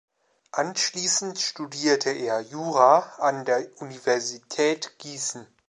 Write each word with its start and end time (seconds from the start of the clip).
Anschließend 0.51 1.37
studierte 1.37 2.09
er 2.09 2.39
Jura 2.41 3.01
an 3.19 3.45
der 3.45 3.69
Universität 3.79 4.97
Gießen. 4.97 5.45